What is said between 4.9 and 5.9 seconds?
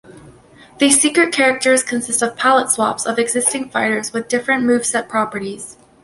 properties.